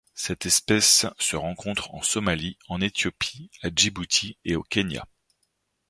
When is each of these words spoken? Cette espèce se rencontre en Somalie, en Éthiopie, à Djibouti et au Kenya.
Cette 0.15 0.47
espèce 0.47 1.05
se 1.19 1.35
rencontre 1.35 1.93
en 1.93 2.01
Somalie, 2.01 2.57
en 2.69 2.81
Éthiopie, 2.81 3.51
à 3.61 3.69
Djibouti 3.71 4.35
et 4.45 4.55
au 4.55 4.63
Kenya. 4.63 5.07